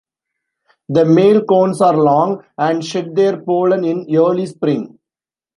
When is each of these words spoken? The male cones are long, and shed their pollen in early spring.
The 0.89 1.05
male 1.05 1.43
cones 1.43 1.79
are 1.79 1.95
long, 1.95 2.43
and 2.57 2.83
shed 2.83 3.15
their 3.15 3.39
pollen 3.39 3.85
in 3.85 4.07
early 4.17 4.47
spring. 4.47 4.97